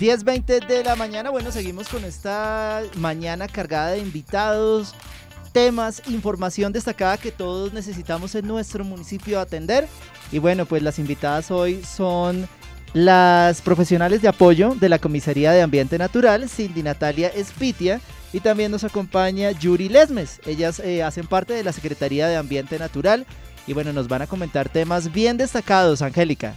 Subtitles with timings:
[0.00, 4.94] 10.20 de la mañana, bueno, seguimos con esta mañana cargada de invitados,
[5.52, 9.88] temas, información destacada que todos necesitamos en nuestro municipio atender.
[10.30, 12.48] Y bueno, pues las invitadas hoy son
[12.92, 18.00] las profesionales de apoyo de la Comisaría de Ambiente Natural, Cindy Natalia Espitia,
[18.32, 20.40] y también nos acompaña Yuri Lesmes.
[20.46, 23.26] Ellas eh, hacen parte de la Secretaría de Ambiente Natural
[23.66, 26.54] y bueno, nos van a comentar temas bien destacados, Angélica.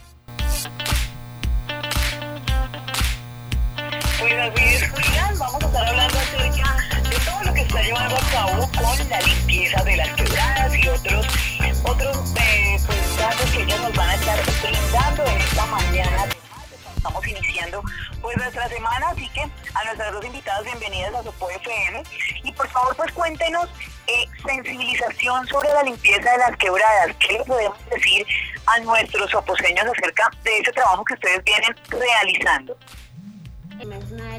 [4.32, 9.22] Vamos a estar hablando acerca de todo lo que está llevando a cabo con la
[9.22, 11.28] limpieza de las quebradas y otros
[11.84, 16.26] otros eh, pues, datos que ellas nos van a estar brindando en esta mañana
[16.96, 17.84] estamos iniciando
[18.22, 22.04] pues nuestra semana, así que a nuestras dos invitadas bienvenidas a Sopo FM
[22.44, 23.68] y por favor pues cuéntenos
[24.08, 28.26] eh, sensibilización sobre la limpieza de las quebradas, ¿qué le podemos decir
[28.66, 32.78] a nuestros oposeños acerca de ese trabajo que ustedes vienen realizando?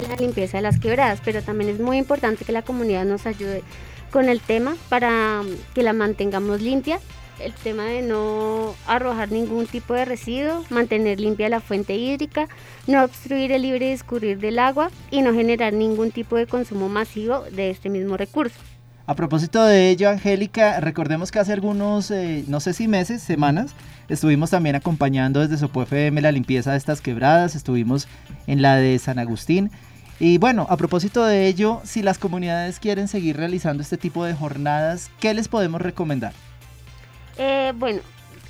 [0.09, 3.63] La limpieza de las quebradas, pero también es muy importante que la comunidad nos ayude
[4.11, 5.43] con el tema para
[5.75, 7.01] que la mantengamos limpia
[7.41, 12.49] el tema de no arrojar ningún tipo de residuo, mantener limpia la fuente hídrica,
[12.87, 17.43] no obstruir el libre discurrir del agua y no generar ningún tipo de consumo masivo
[17.51, 18.59] de este mismo recurso.
[19.07, 23.73] A propósito de ello, Angélica, recordemos que hace algunos, eh, no sé si meses, semanas,
[24.09, 28.07] estuvimos también acompañando desde Sopo FM la limpieza de estas quebradas, estuvimos
[28.47, 29.71] en la de San Agustín.
[30.21, 34.35] Y bueno, a propósito de ello, si las comunidades quieren seguir realizando este tipo de
[34.35, 36.33] jornadas, ¿qué les podemos recomendar?
[37.39, 38.01] Eh, bueno,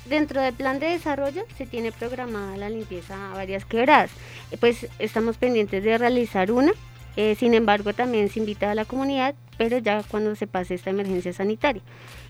[0.07, 4.11] dentro del plan de desarrollo se tiene programada la limpieza a varias quebradas.
[4.51, 6.71] Eh, pues estamos pendientes de realizar una.
[7.15, 10.89] Eh, sin embargo, también se invita a la comunidad, pero ya cuando se pase esta
[10.89, 11.81] emergencia sanitaria.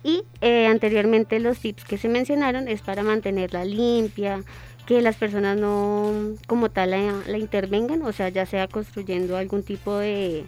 [0.04, 4.44] Y anteriormente los tips que se mencionaron es para mantenerla limpia,
[4.86, 6.12] que las personas no
[6.48, 10.46] como tal la, intervengan, o sea, ya sea construyendo algún tipo de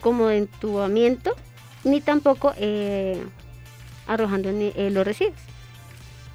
[0.00, 1.34] como de entubamiento,
[1.84, 2.54] ni tampoco
[4.06, 5.34] arrojando eh, los residuos.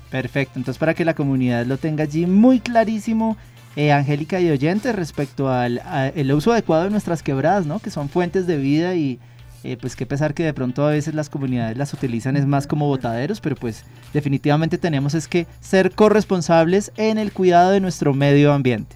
[0.10, 3.38] Perfecto, entonces para que la comunidad lo tenga allí muy clarísimo,
[3.78, 5.82] eh, Angélica y oyentes, respecto al
[6.16, 7.80] el uso adecuado de nuestras quebradas, ¿no?
[7.80, 9.20] que son fuentes de vida y
[9.64, 12.68] eh, pues qué pesar que de pronto a veces las comunidades las utilizan es más
[12.68, 13.84] como botaderos, pero pues
[14.14, 18.96] definitivamente tenemos es que ser corresponsables en el cuidado de nuestro medio ambiente.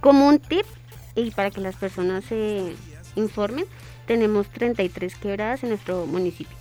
[0.00, 0.66] como un tip
[1.14, 2.74] y para que las personas se
[3.16, 3.64] informen,
[4.06, 6.56] tenemos 33 quebradas en nuestro municipio.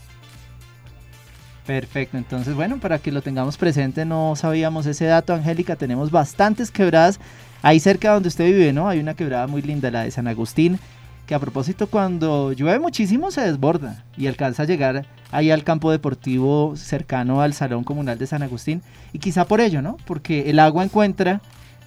[1.66, 6.70] Perfecto, entonces bueno, para que lo tengamos presente, no sabíamos ese dato, Angélica, tenemos bastantes
[6.70, 7.20] quebradas
[7.64, 8.88] ahí cerca donde usted vive, ¿no?
[8.88, 10.80] Hay una quebrada muy linda, la de San Agustín,
[11.26, 15.92] que a propósito cuando llueve muchísimo se desborda y alcanza a llegar ahí al campo
[15.92, 18.82] deportivo cercano al Salón Comunal de San Agustín
[19.12, 19.98] y quizá por ello, ¿no?
[20.06, 21.42] Porque el agua encuentra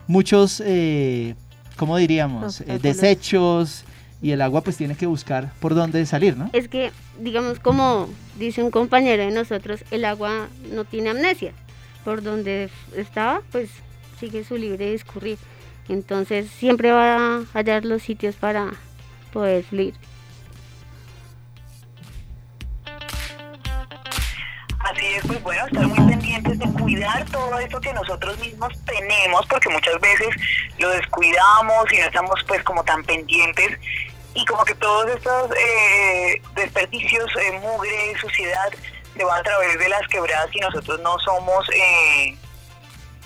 [0.06, 1.34] muchos, eh,
[1.76, 2.62] ¿cómo diríamos?
[2.62, 3.84] Eh, desechos,
[4.20, 6.50] y el agua pues tiene que buscar por dónde salir, ¿no?
[6.52, 6.90] Es que,
[7.20, 11.52] digamos, como dice un compañero de nosotros, el agua no tiene amnesia.
[12.04, 13.70] Por donde estaba, pues
[14.18, 15.38] sigue su libre discurrir.
[15.88, 18.72] Entonces siempre va a hallar los sitios para
[19.28, 19.94] poder fluir.
[24.80, 29.44] Así es, pues bueno, estar muy pendientes de cuidar todo esto que nosotros mismos tenemos,
[29.46, 30.28] porque muchas veces
[30.78, 33.78] lo descuidamos y no estamos pues como tan pendientes
[34.34, 38.70] y como que todos estos eh, desperdicios, eh, mugre, suciedad,
[39.16, 41.68] se van a través de las quebradas y nosotros no somos...
[41.70, 42.36] Eh,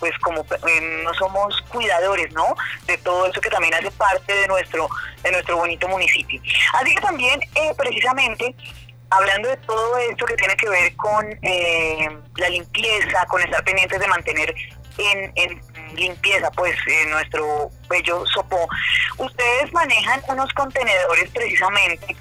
[0.02, 2.56] pues como eh, no somos cuidadores, ¿no?
[2.86, 4.88] De todo eso que también hace parte de nuestro
[5.22, 6.42] de nuestro bonito municipio.
[6.72, 7.38] Así que también
[7.76, 8.52] precisamente
[9.10, 11.24] hablando de todo esto que tiene que ver con
[12.36, 14.52] la limpieza, con estar pendientes de mantener
[14.98, 15.62] en,
[15.94, 16.74] limpieza, pues
[17.08, 18.66] nuestro bello sopo.
[19.18, 22.16] Ustedes manejan unos contenedores precisamente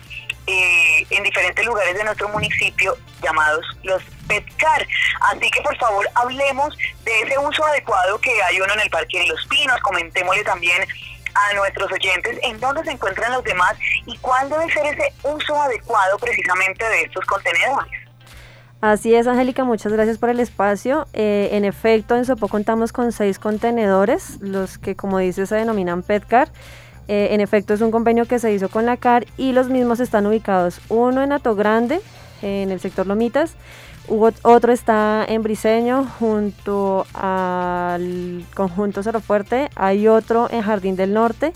[0.46, 4.88] eh, en diferentes lugares de nuestro municipio llamados los PETCAR.
[5.20, 9.20] Así que por favor hablemos de ese uso adecuado que hay uno en el Parque
[9.20, 10.82] de los Pinos, comentémosle también
[11.34, 13.76] a nuestros oyentes en dónde se encuentran los demás
[14.06, 17.92] y cuál debe ser ese uso adecuado precisamente de estos contenedores.
[18.80, 21.08] Así es, Angélica, muchas gracias por el espacio.
[21.14, 26.04] Eh, en efecto, en Sopo contamos con seis contenedores, los que como dice se denominan
[26.04, 26.50] PETCAR.
[27.08, 30.00] Eh, en efecto, es un convenio que se hizo con la CAR y los mismos
[30.00, 32.00] están ubicados, uno en Ato Grande,
[32.42, 33.56] en el sector Lomitas,
[34.08, 41.54] otro está en Briseño, junto al conjunto Cerro Fuerte, hay otro en Jardín del Norte,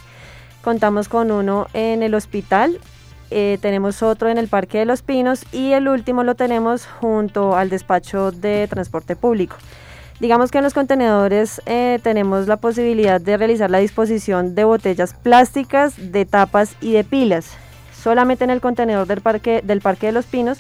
[0.61, 2.79] contamos con uno en el hospital
[3.31, 7.55] eh, tenemos otro en el Parque de los Pinos y el último lo tenemos junto
[7.55, 9.57] al despacho de transporte público.
[10.19, 15.13] Digamos que en los contenedores eh, tenemos la posibilidad de realizar la disposición de botellas
[15.13, 17.51] plásticas, de tapas y de pilas.
[18.01, 20.59] Solamente en el contenedor del parque, del parque de los Pinos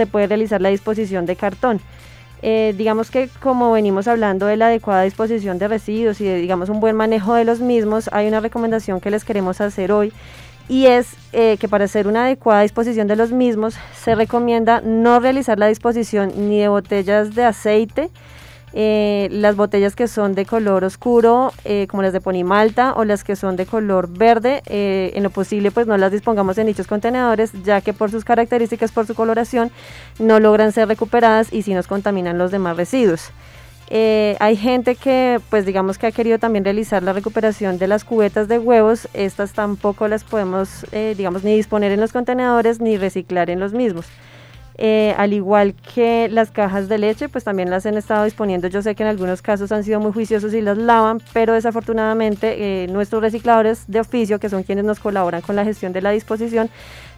[0.00, 1.78] se puede realizar la disposición de cartón.
[2.40, 6.70] Eh, digamos que como venimos hablando de la adecuada disposición de residuos y de digamos
[6.70, 10.10] un buen manejo de los mismos, hay una recomendación que les queremos hacer hoy
[10.70, 15.20] y es eh, que para hacer una adecuada disposición de los mismos se recomienda no
[15.20, 18.08] realizar la disposición ni de botellas de aceite,
[18.72, 23.24] eh, las botellas que son de color oscuro, eh, como las de Ponimalta, o las
[23.24, 26.86] que son de color verde, eh, en lo posible pues no las dispongamos en dichos
[26.86, 29.70] contenedores, ya que por sus características, por su coloración,
[30.18, 33.30] no logran ser recuperadas y si nos contaminan los demás residuos.
[33.90, 38.46] hay gente que, pues digamos que ha querido también realizar la recuperación de las cubetas
[38.46, 39.08] de huevos.
[39.14, 40.86] Estas tampoco las podemos,
[41.16, 44.06] digamos, ni disponer en los contenedores ni reciclar en los mismos.
[44.82, 48.66] Eh, al igual que las cajas de leche, pues también las han estado disponiendo.
[48.66, 52.84] Yo sé que en algunos casos han sido muy juiciosos y las lavan, pero desafortunadamente
[52.84, 56.12] eh, nuestros recicladores de oficio, que son quienes nos colaboran con la gestión de la
[56.12, 56.70] disposición,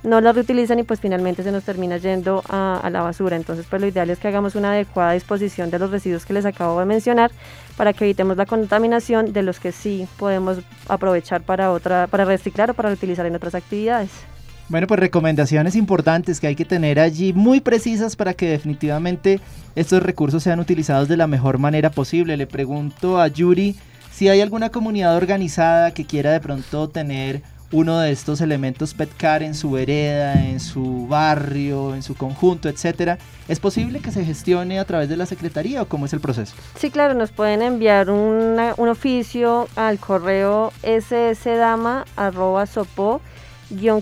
[0.03, 3.37] no las reutilizan y pues finalmente se nos termina yendo a, a, la basura.
[3.37, 6.45] Entonces pues lo ideal es que hagamos una adecuada disposición de los residuos que les
[6.45, 7.31] acabo de mencionar
[7.77, 10.59] para que evitemos la contaminación de los que sí podemos
[10.89, 14.32] aprovechar para, otra, para reciclar o para reutilizar en otras actividades.
[14.73, 19.39] Bueno, pues recomendaciones importantes que hay que tener allí muy precisas para que definitivamente
[19.77, 22.39] estos recursos sean utilizados de la mejor manera posible.
[22.39, 23.77] Le pregunto a Yuri
[24.11, 29.43] si hay alguna comunidad organizada que quiera de pronto tener uno de estos elementos Petcar
[29.43, 33.19] en su vereda, en su barrio, en su conjunto, etcétera,
[33.49, 36.55] ¿es posible que se gestione a través de la secretaría o cómo es el proceso?
[36.79, 43.21] Sí, claro, nos pueden enviar un oficio al correo ssdama@sopo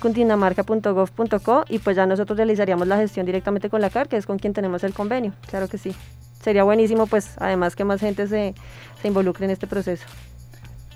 [0.00, 4.38] cundinamarca.gov.co y pues ya nosotros realizaríamos la gestión directamente con la CAR, que es con
[4.38, 5.94] quien tenemos el convenio, claro que sí.
[6.42, 8.54] Sería buenísimo pues además que más gente se,
[9.00, 10.06] se involucre en este proceso.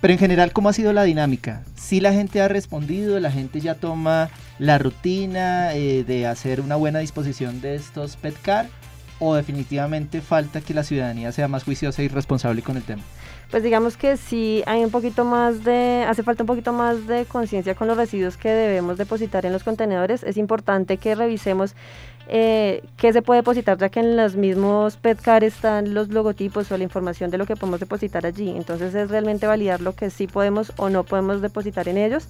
[0.01, 1.63] Pero en general, ¿cómo ha sido la dinámica?
[1.77, 4.29] Si la gente ha respondido, la gente ya toma
[4.59, 8.67] la rutina eh, de hacer una buena disposición de estos PetCar
[9.19, 13.03] o definitivamente falta que la ciudadanía sea más juiciosa y responsable con el tema?
[13.55, 17.25] Pues digamos que sí hay un poquito más de, hace falta un poquito más de
[17.25, 20.25] conciencia con los residuos que debemos depositar en los contenedores.
[20.25, 21.77] Es importante que revisemos
[22.27, 26.77] eh, qué se puede depositar, ya que en los mismos PETCAR están los logotipos o
[26.77, 28.51] la información de lo que podemos depositar allí.
[28.51, 32.27] Entonces es realmente validar lo que sí podemos o no podemos depositar en ellos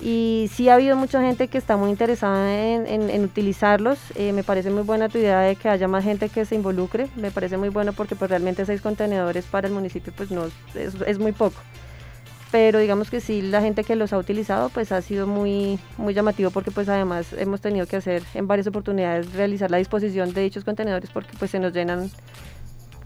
[0.00, 3.98] y sí ha habido mucha gente que está muy interesada en, utilizarlos.
[4.16, 7.08] Eh, me parece muy buena tu idea de que haya más gente que se involucre.
[7.16, 11.18] Me parece muy bueno porque pues realmente seis contenedores para el municipio pues no es,
[11.18, 11.60] muy poco.
[12.50, 16.14] Pero digamos que sí, la gente que los ha utilizado pues ha sido muy, muy
[16.14, 20.42] llamativo porque pues además hemos tenido que hacer en varias oportunidades realizar la disposición de
[20.42, 22.10] dichos contenedores porque pues se nos llenan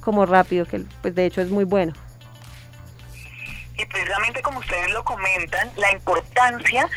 [0.00, 1.92] como rápido, que pues de hecho es muy bueno
[3.78, 6.88] y precisamente como ustedes lo comentan, la importancia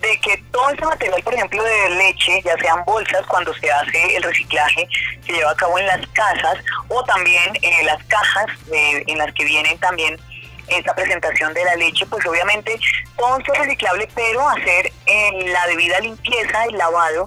[0.00, 4.16] de que todo ese material, por ejemplo, de leche, ya sean bolsas cuando se hace
[4.16, 4.86] el reciclaje,
[5.24, 9.44] se lleva a cabo en las casas o también en las cajas en las que
[9.46, 10.20] vienen también
[10.68, 12.78] esa presentación de la leche, pues obviamente
[13.16, 17.26] todo es reciclable, pero hacer eh, la debida limpieza, el lavado,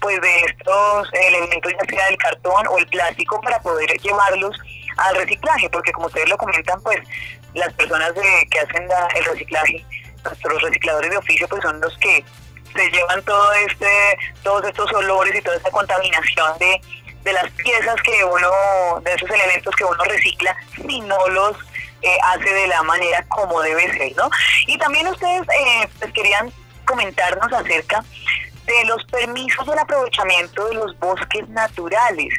[0.00, 4.56] pues de estos elementos, ya sea del cartón o el plástico, para poder llevarlos
[4.96, 6.98] al reciclaje, porque como ustedes lo comentan, pues
[7.54, 8.12] las personas
[8.50, 9.84] que hacen el reciclaje,
[10.24, 12.24] nuestros recicladores de oficio, pues son los que
[12.74, 16.80] se llevan todo este, todos estos olores y toda esta contaminación de,
[17.24, 21.56] de las piezas que uno, de esos elementos que uno recicla, si no los
[22.02, 24.30] eh, hace de la manera como debe ser, ¿no?
[24.66, 26.52] Y también ustedes eh, pues querían
[26.86, 28.02] comentarnos acerca
[28.66, 32.32] de los permisos del aprovechamiento de los bosques naturales.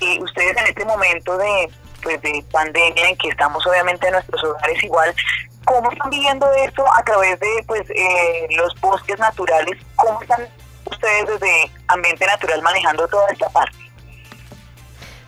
[0.00, 1.70] y ustedes en este momento de,
[2.06, 5.12] pues, de pandemia en que estamos obviamente en nuestros hogares igual,
[5.64, 9.76] ¿cómo están viviendo esto a través de pues eh, los bosques naturales?
[9.96, 10.46] ¿Cómo están
[10.88, 13.76] ustedes desde Ambiente Natural manejando toda esta parte?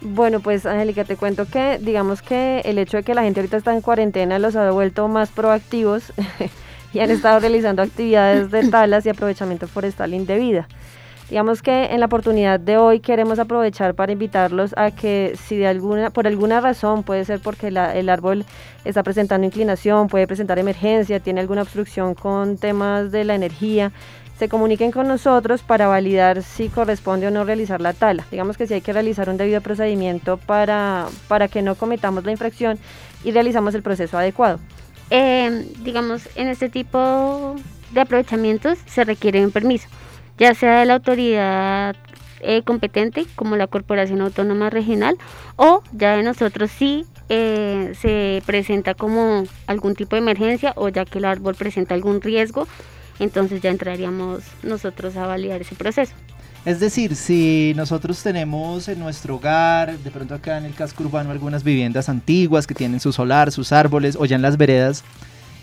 [0.00, 3.56] Bueno, pues Angélica, te cuento que digamos que el hecho de que la gente ahorita
[3.56, 6.12] está en cuarentena los ha vuelto más proactivos
[6.92, 10.68] y han estado realizando actividades de talas y aprovechamiento forestal indebida.
[11.28, 15.66] Digamos que en la oportunidad de hoy queremos aprovechar para invitarlos a que si de
[15.66, 18.46] alguna, por alguna razón, puede ser porque el árbol
[18.86, 23.92] está presentando inclinación, puede presentar emergencia, tiene alguna obstrucción con temas de la energía,
[24.38, 28.24] se comuniquen con nosotros para validar si corresponde o no realizar la tala.
[28.30, 32.32] Digamos que si hay que realizar un debido procedimiento para, para que no cometamos la
[32.32, 32.78] infracción
[33.22, 34.60] y realizamos el proceso adecuado.
[35.10, 37.54] Eh, digamos, en este tipo
[37.92, 39.88] de aprovechamientos se requiere un permiso
[40.38, 41.96] ya sea de la autoridad
[42.40, 45.16] eh, competente como la Corporación Autónoma Regional
[45.56, 51.04] o ya de nosotros sí eh, se presenta como algún tipo de emergencia o ya
[51.04, 52.66] que el árbol presenta algún riesgo,
[53.18, 56.14] entonces ya entraríamos nosotros a validar ese proceso.
[56.64, 61.30] Es decir, si nosotros tenemos en nuestro hogar, de pronto acá en el casco urbano,
[61.30, 65.04] algunas viviendas antiguas que tienen su solar, sus árboles, o ya en las veredas,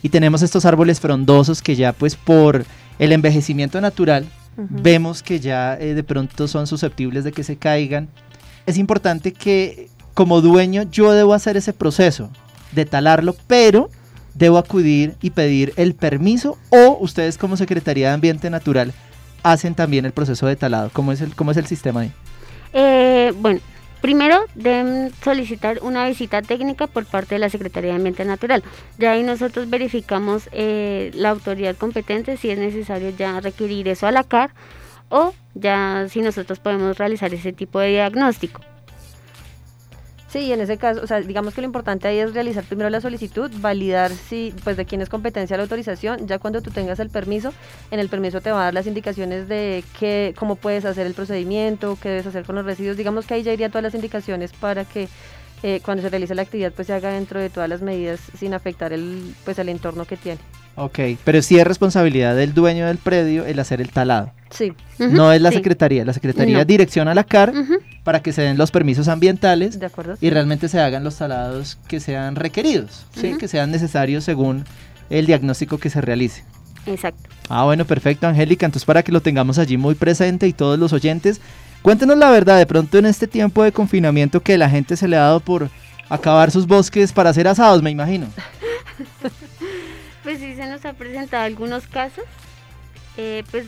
[0.02, 2.66] y tenemos estos árboles frondosos que ya pues por
[3.00, 4.26] el envejecimiento natural
[4.58, 8.08] vemos que ya eh, de pronto son susceptibles de que se caigan,
[8.66, 12.30] es importante que como dueño yo debo hacer ese proceso
[12.72, 13.90] de talarlo, pero
[14.34, 18.94] debo acudir y pedir el permiso o ustedes como Secretaría de Ambiente Natural
[19.44, 20.90] hacen también el proceso de talado.
[20.92, 22.12] ¿Cómo es el, cómo es el sistema ahí?
[22.74, 23.60] Eh, bueno,
[24.06, 28.64] primero deben solicitar una visita técnica por parte de la Secretaría de Ambiente Natural.
[29.00, 34.12] Ya ahí nosotros verificamos eh, la autoridad competente si es necesario ya requerir eso a
[34.12, 34.52] la CAR
[35.10, 38.62] o ya si nosotros podemos realizar ese tipo de diagnóstico.
[40.36, 43.00] Sí, en ese caso, o sea, digamos que lo importante ahí es realizar primero la
[43.00, 46.28] solicitud, validar si, pues, de quién es competencia la autorización.
[46.28, 47.54] Ya cuando tú tengas el permiso,
[47.90, 51.14] en el permiso te va a dar las indicaciones de qué, cómo puedes hacer el
[51.14, 52.98] procedimiento, qué debes hacer con los residuos.
[52.98, 55.08] Digamos que ahí ya iría todas las indicaciones para que
[55.64, 58.54] eh, cuando se realice la actividad, pues se haga dentro de todas las medidas sin
[58.54, 60.42] afectar el, pues, el entorno que tiene.
[60.76, 64.34] Ok, pero sí es responsabilidad del dueño del predio el hacer el talado.
[64.50, 64.74] Sí.
[65.00, 67.54] no es la secretaría, la secretaría direcciona a la CAR
[68.06, 71.80] para que se den los permisos ambientales de acuerdo, y realmente se hagan los talados
[71.88, 73.36] que sean requeridos, ¿sí?
[73.38, 74.64] que sean necesarios según
[75.10, 76.46] el diagnóstico que se realice.
[76.86, 77.28] Exacto.
[77.50, 78.68] Ah, bueno, perfecto, Angélica.
[78.68, 81.42] Entonces, para que lo tengamos allí muy presente y todos los oyentes,
[81.82, 85.18] cuéntenos la verdad, de pronto en este tiempo de confinamiento que la gente se le
[85.18, 85.72] ha dado por
[86.08, 88.28] acabar sus bosques para hacer asados, me imagino.
[90.24, 92.24] Pues sí, se nos ha presentado algunos casos,
[93.16, 93.68] eh, pues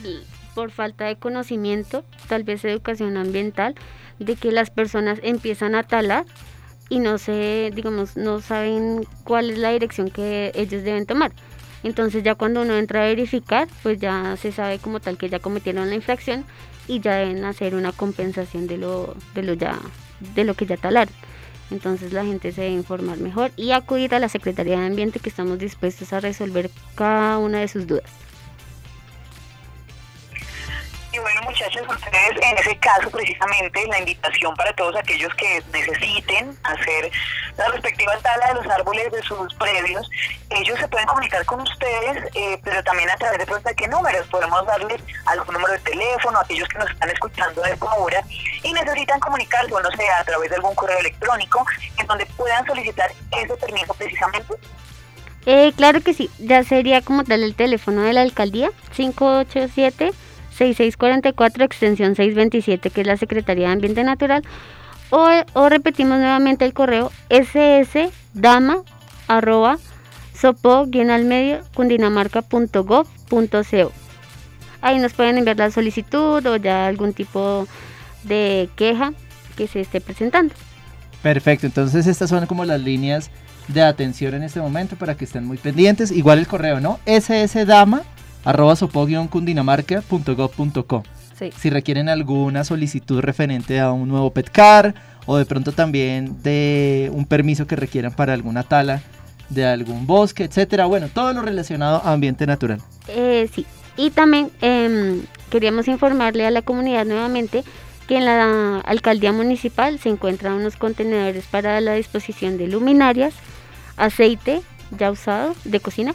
[0.58, 3.76] por falta de conocimiento, tal vez educación ambiental,
[4.18, 6.24] de que las personas empiezan a talar
[6.88, 11.30] y no se, digamos, no saben cuál es la dirección que ellos deben tomar.
[11.84, 15.38] Entonces ya cuando uno entra a verificar, pues ya se sabe como tal que ya
[15.38, 16.44] cometieron la infracción
[16.88, 19.78] y ya deben hacer una compensación de lo, de lo ya,
[20.34, 21.14] de lo que ya talaron.
[21.70, 25.28] Entonces la gente se debe informar mejor y acudir a la Secretaría de Ambiente que
[25.28, 28.27] estamos dispuestos a resolver cada una de sus dudas.
[31.58, 37.10] Muchachos, ustedes en ese caso precisamente la invitación para todos aquellos que necesiten hacer
[37.56, 40.08] la respectiva tala de los árboles de sus predios,
[40.50, 43.88] ellos se pueden comunicar con ustedes, eh, pero también a través de pronto de qué
[43.88, 44.28] números.
[44.28, 47.86] Podemos darles algún número de teléfono a aquellos que nos están escuchando a esta
[48.62, 52.64] y necesitan comunicarse, o no sé, a través de algún correo electrónico en donde puedan
[52.66, 54.54] solicitar ese permiso precisamente.
[55.44, 60.12] Eh, claro que sí, ya sería como tal el teléfono de la alcaldía, 587
[60.58, 64.42] 6644 extensión 627 que es la Secretaría de Ambiente Natural.
[65.10, 68.82] O, o repetimos nuevamente el correo ssdama
[69.26, 69.78] arroba
[70.34, 73.92] sopo al medio cundinamarca.gov.co
[74.80, 77.66] ahí nos pueden enviar la solicitud o ya algún tipo
[78.24, 79.12] de queja
[79.56, 80.54] que se esté presentando.
[81.22, 83.30] Perfecto entonces estas son como las líneas
[83.68, 86.10] de atención en este momento para que estén muy pendientes.
[86.10, 88.02] Igual el correo no ssdama
[88.44, 91.02] arroba sopo-cundinamarca.gov.co.
[91.38, 91.50] Sí.
[91.56, 94.94] Si requieren alguna solicitud referente a un nuevo petcar
[95.26, 99.02] o de pronto también de un permiso que requieran para alguna tala
[99.48, 100.86] de algún bosque, etcétera.
[100.86, 102.80] Bueno, todo lo relacionado a ambiente natural.
[103.08, 103.66] Eh, sí,
[103.96, 107.64] y también em, queríamos informarle a la comunidad nuevamente
[108.06, 113.34] que en la alcaldía municipal se encuentran unos contenedores para la disposición de luminarias,
[113.96, 114.62] aceite
[114.96, 116.14] ya usado de cocina,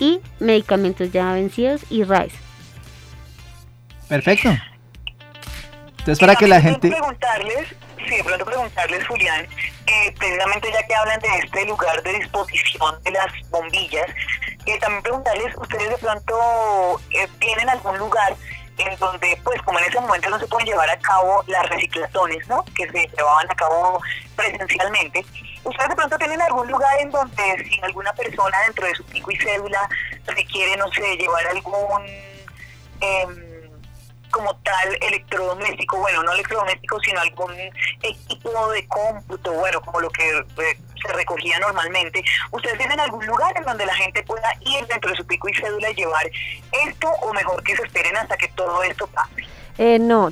[0.00, 2.32] y medicamentos ya vencidos y RAES.
[4.08, 4.50] Perfecto.
[5.98, 6.88] Entonces para que la gente...
[6.88, 7.68] Preguntarles,
[8.08, 9.46] sí, de pronto preguntarles, Julián,
[9.86, 14.08] eh, precisamente ya que hablan de este lugar de disposición de las bombillas,
[14.66, 18.34] eh, también preguntarles, ustedes de pronto eh, tienen algún lugar
[18.78, 22.48] en donde, pues como en ese momento no se pueden llevar a cabo las reciclatones,
[22.48, 22.64] ¿no?
[22.74, 24.00] Que se llevaban a cabo
[24.36, 25.24] presencialmente.
[25.64, 29.30] ¿Ustedes de pronto tienen algún lugar en donde si alguna persona dentro de su pico
[29.30, 29.88] y cédula
[30.26, 32.06] requiere, no sé, llevar algún...
[33.00, 33.60] Eh,
[34.30, 37.52] como tal electrodoméstico, bueno, no electrodoméstico, sino algún
[38.02, 42.22] equipo de cómputo, bueno, como lo que eh, se recogía normalmente.
[42.50, 45.54] ¿Ustedes tienen algún lugar en donde la gente pueda ir dentro de su pico y
[45.54, 46.30] cédula y llevar
[46.86, 49.44] esto o mejor que se esperen hasta que todo esto pase?
[49.82, 50.30] Eh, no,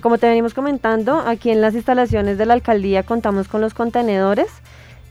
[0.00, 4.46] como te venimos comentando, aquí en las instalaciones de la alcaldía contamos con los contenedores.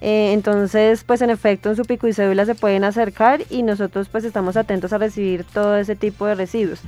[0.01, 4.09] Eh, entonces, pues en efecto, en su pico y cédula se pueden acercar y nosotros
[4.09, 6.81] pues estamos atentos a recibir todo ese tipo de residuos.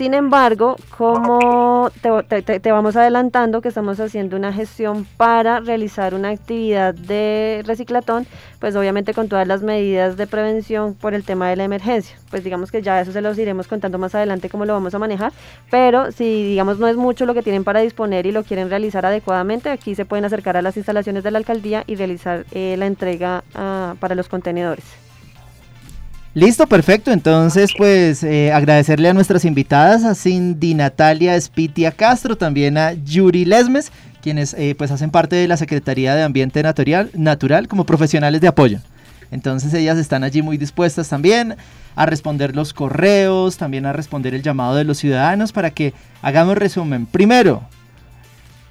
[0.00, 6.94] Sin embargo, como te, vamos adelantando que estamos haciendo una gestión para realizar una actividad
[6.94, 8.26] de reciclatón,
[8.60, 12.16] pues obviamente con todas las medidas de prevención por el tema de la emergencia.
[12.30, 14.98] Pues digamos que ya eso se los iremos contando más adelante cómo lo vamos a
[14.98, 15.34] manejar,
[15.70, 19.04] pero si digamos no es mucho lo que tienen para disponer y lo quieren realizar
[19.04, 22.86] adecuadamente, aquí se pueden acercar a las instalaciones de la alcaldía y realizar eh, la
[22.86, 25.09] entrega ah, para los contenedores.
[26.32, 27.10] Listo, perfecto.
[27.10, 33.44] Entonces, pues eh, agradecerle a nuestras invitadas, a Cindy Natalia Espitia Castro, también a Yuri
[33.44, 33.90] Lesmes,
[34.22, 38.48] quienes eh, pues hacen parte de la Secretaría de Ambiente Natural, Natural como profesionales de
[38.48, 38.78] apoyo.
[39.32, 41.56] Entonces ellas están allí muy dispuestas también
[41.96, 46.56] a responder los correos, también a responder el llamado de los ciudadanos para que hagamos
[46.58, 47.06] resumen.
[47.06, 47.62] Primero,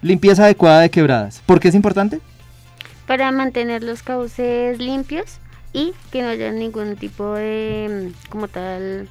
[0.01, 1.41] limpieza adecuada de quebradas.
[1.45, 2.21] ¿Por qué es importante?
[3.05, 5.39] Para mantener los cauces limpios
[5.73, 9.07] y que no haya ningún tipo de, mm, como tal,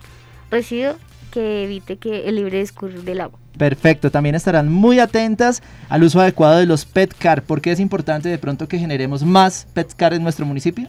[0.50, 0.96] residuo
[1.30, 3.38] que evite que el libre escurrir del agua.
[3.56, 7.42] Perfecto, también estarán muy atentas al uso adecuado de los pet car.
[7.42, 10.88] ¿Por qué es importante de pronto que generemos más pet car en nuestro municipio?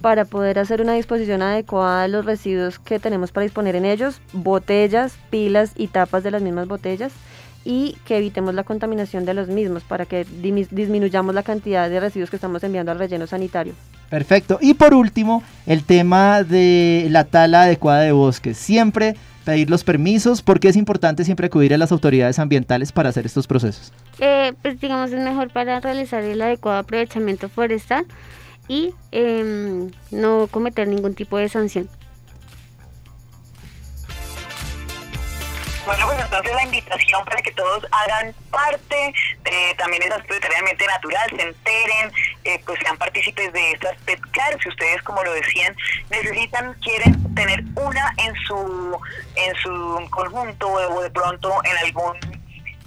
[0.00, 4.20] Para poder hacer una disposición adecuada de los residuos que tenemos para disponer en ellos,
[4.32, 7.12] botellas, pilas y tapas de las mismas botellas
[7.64, 10.24] y que evitemos la contaminación de los mismos para que
[10.70, 13.74] disminuyamos la cantidad de residuos que estamos enviando al relleno sanitario.
[14.10, 14.58] Perfecto.
[14.60, 18.56] Y por último, el tema de la tala adecuada de bosques.
[18.56, 23.26] Siempre pedir los permisos, porque es importante siempre acudir a las autoridades ambientales para hacer
[23.26, 23.92] estos procesos.
[24.18, 28.06] Eh, pues digamos es mejor para realizar el adecuado aprovechamiento forestal
[28.66, 31.88] y em, no cometer ningún tipo de sanción.
[35.86, 39.14] Bueno, pues entonces la invitación para que todos hagan parte
[39.44, 42.12] de también esa mente natural, se enteren,
[42.42, 44.60] eh, pues sean partícipes de estas PETCAR.
[44.60, 45.76] Si ustedes, como lo decían,
[46.10, 48.98] necesitan, quieren tener una en su,
[49.36, 52.36] en su conjunto o de pronto en algún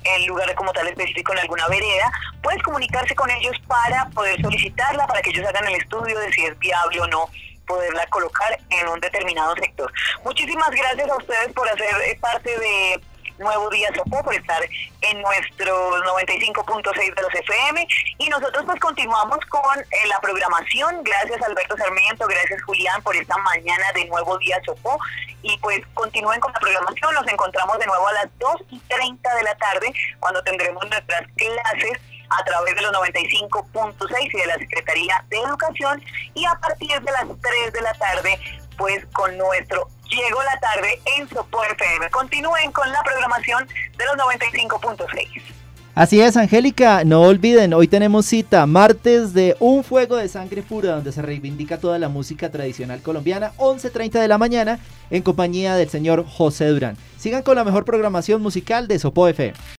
[0.04, 5.08] en lugar como tal específico en alguna vereda, puedes comunicarse con ellos para poder solicitarla,
[5.08, 7.30] para que ellos hagan el estudio de si es viable o no
[7.70, 9.94] poderla colocar en un determinado sector.
[10.24, 13.00] Muchísimas gracias a ustedes por hacer eh, parte de
[13.38, 14.62] Nuevo Día Sopó, por estar
[15.02, 17.88] en nuestro 95.6 de los FM.
[18.18, 21.04] Y nosotros pues continuamos con eh, la programación.
[21.04, 24.98] Gracias Alberto Sarmiento, gracias Julián por esta mañana de Nuevo Día Sopó.
[25.44, 27.14] Y pues continúen con la programación.
[27.14, 31.22] Nos encontramos de nuevo a las 2 y 30 de la tarde cuando tendremos nuestras
[31.38, 37.00] clases a través de los 95.6 y de la Secretaría de Educación y a partir
[37.02, 38.40] de las 3 de la tarde
[38.78, 42.10] pues con nuestro Llegó la tarde en Sopo FM.
[42.10, 45.28] Continúen con la programación de los 95.6.
[45.94, 50.96] Así es, Angélica, no olviden, hoy tenemos cita martes de Un Fuego de Sangre Pura,
[50.96, 54.80] donde se reivindica toda la música tradicional colombiana, 11.30 de la mañana,
[55.12, 56.96] en compañía del señor José Durán.
[57.18, 59.54] Sigan con la mejor programación musical de Sopo FM.